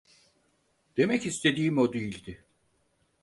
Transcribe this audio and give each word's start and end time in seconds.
Demek 0.97 1.25
istediğim 1.25 1.77
o 1.77 1.93
değildi. 1.93 2.45